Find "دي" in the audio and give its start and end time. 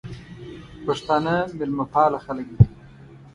2.57-2.65